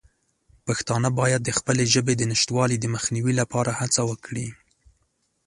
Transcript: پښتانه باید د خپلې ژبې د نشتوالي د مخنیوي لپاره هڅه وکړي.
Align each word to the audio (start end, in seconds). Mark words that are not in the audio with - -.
پښتانه 0.65 1.09
باید 1.19 1.41
د 1.45 1.49
خپلې 1.57 1.83
ژبې 1.93 2.13
د 2.17 2.23
نشتوالي 2.31 2.77
د 2.79 2.85
مخنیوي 2.95 3.33
لپاره 3.41 3.71
هڅه 3.79 4.01
وکړي. 4.09 4.47